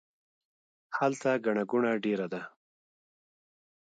[0.97, 2.41] هلته ګڼه ګوڼه ډیره ده